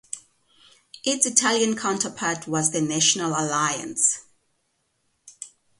Its 1.03 1.27
Italian 1.27 1.75
counterpart 1.77 2.47
was 2.47 2.71
the 2.71 2.81
National 2.81 3.33
Alliance. 3.33 4.23